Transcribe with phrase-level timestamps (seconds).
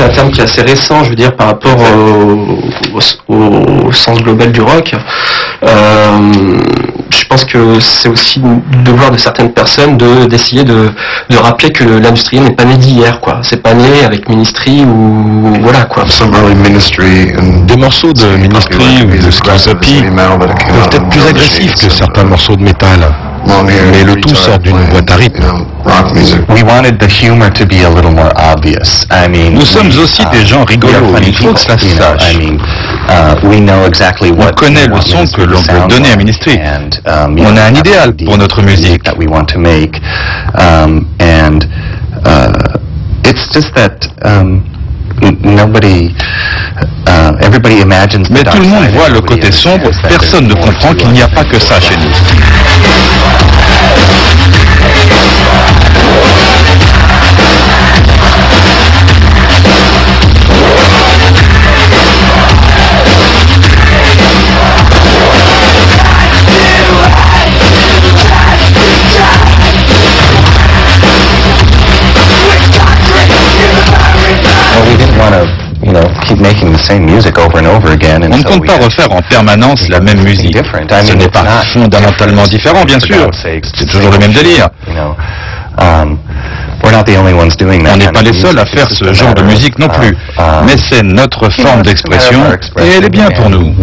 [0.00, 4.18] c'est un terme qui est assez récent, je veux dire, par rapport au, au sens
[4.22, 4.94] global du rock,
[5.62, 6.58] euh,
[7.10, 10.90] je pense que c'est aussi le devoir de certaines personnes de d'essayer de,
[11.28, 13.40] de rappeler que l'industrie n'est pas né d'hier, quoi.
[13.42, 16.04] C'est pas né avec Ministry ou voilà, quoi.
[17.66, 20.02] Des morceaux de Ministry ou de Scarsapi
[20.68, 23.00] peuvent être plus agressifs que certains morceaux de métal
[23.90, 25.44] mais le tout sort d'une boîte à rythme.
[29.52, 32.36] Nous sommes aussi des gens rigolos, il faut que ça se sache.
[33.08, 36.58] On connaît le son que l'on veut donner à Ministry.
[37.06, 39.02] On a un idéal pour notre musique.
[48.30, 51.44] Mais tout le monde voit le côté sombre, personne ne comprend qu'il n'y a pas
[51.44, 52.10] que ça chez nous.
[78.26, 80.56] On ne compte pas refaire en permanence la même musique.
[81.06, 83.30] Ce n'est pas fondamentalement différent, bien sûr.
[83.76, 84.68] C'est toujours le même délire.
[85.78, 86.18] Um,
[87.92, 90.16] On n'est pas les seuls à faire ce genre de musique non plus.
[90.38, 92.40] Um, Mais c'est notre forme d'expression
[92.84, 93.74] et elle est bien pour nous.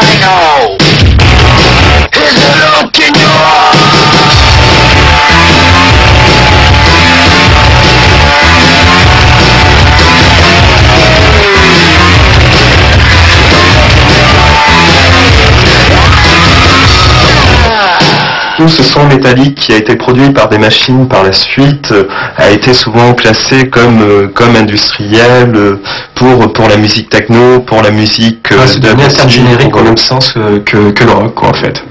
[0.00, 0.37] I know
[18.58, 22.08] tout ce son métallique qui a été produit par des machines par la suite euh,
[22.36, 25.80] a été souvent classé comme euh, comme industriel euh,
[26.16, 29.96] pour pour la musique techno, pour la musique ah, c'est devenu terme générique au même
[29.96, 30.34] sens
[30.66, 31.84] que, que le rock quoi en fait.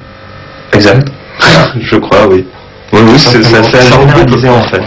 [0.73, 1.07] Exact.
[1.79, 2.45] Je crois oui.
[2.91, 4.83] Oui, oui, c'est ça, ça, ça, en fait.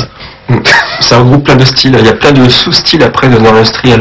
[1.01, 1.97] ça regroupe plein de styles.
[1.99, 4.01] Il y a plein de sous-styles après dans l'industriel.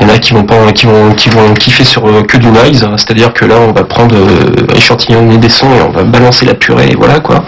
[0.00, 2.36] Il y en a qui vont pas, qui vont, qui vont kiffer sur euh, que
[2.36, 2.94] du noise, hein.
[2.96, 6.54] c'est-à-dire que là on va prendre euh, échantillonner des sons et on va balancer la
[6.54, 7.44] purée et voilà quoi.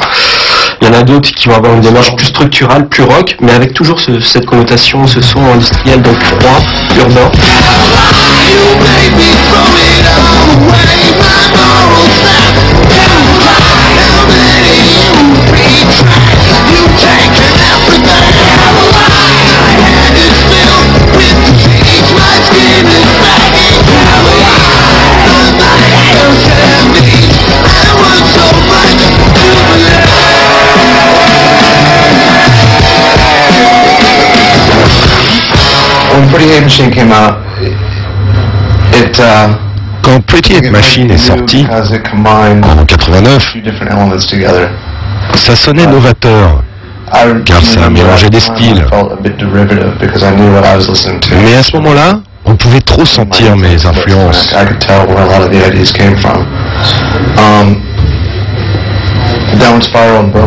[0.81, 3.53] Il y en a d'autres qui vont avoir une démarche plus structurale, plus rock, mais
[3.53, 6.61] avec toujours cette connotation, ce son industriel donc froid,
[6.99, 7.31] urbain.
[39.19, 39.23] Uh,
[40.03, 43.57] Quand Pretty Hate Machine est sorti en 89,
[45.35, 46.63] ça sonnait novateur
[47.45, 48.87] car ça a mélangé des styles.
[51.43, 54.55] Mais à ce moment-là, on pouvait trop sentir mes influences.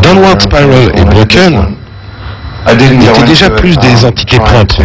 [0.01, 1.65] Downward Spiral et Broken.
[3.03, 4.81] étaient déjà plus des entités propres,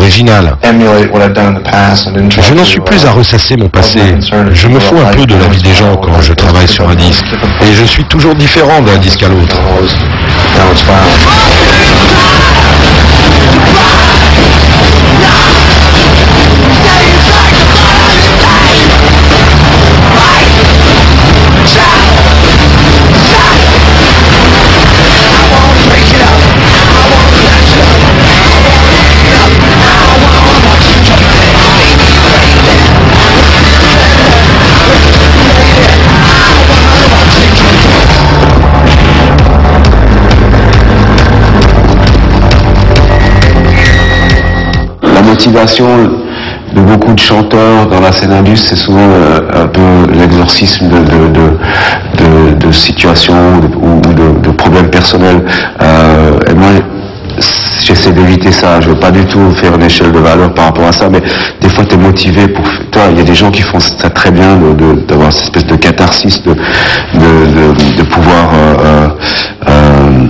[0.00, 0.56] originales.
[2.40, 4.00] Je n'en suis plus à ressasser mon passé.
[4.52, 6.94] Je me fous un peu de la vie des gens quand je travaille sur un
[6.94, 7.26] disque.
[7.62, 9.56] Et je suis toujours différent d'un disque à l'autre.
[45.40, 45.86] Motivation
[46.74, 52.72] de beaucoup de chanteurs dans la scène indus, c'est souvent euh, un peu l'exorcisme de,
[52.72, 54.00] situations ou
[54.42, 55.42] de, problèmes personnels.
[55.80, 56.68] Euh, et moi,
[57.82, 58.80] j'essaie d'éviter ça.
[58.82, 61.22] Je veux pas du tout faire une échelle de valeur par rapport à ça, mais
[61.62, 62.64] des fois, tu es motivé pour...
[62.92, 64.58] Toi, il y a des gens qui font ça très bien,
[65.08, 66.54] d'avoir cette espèce de catharsis, de,
[67.96, 68.50] de, pouvoir...
[69.66, 70.26] Euh,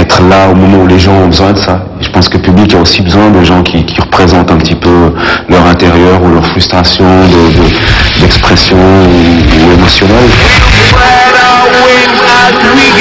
[0.00, 2.42] être là au moment où les gens ont besoin de ça je pense que le
[2.42, 5.14] public a aussi besoin de gens qui, représentent un petit peu
[5.48, 7.04] leur intérieur ou leur frustration
[8.20, 10.28] d'expression ou émotionnelle.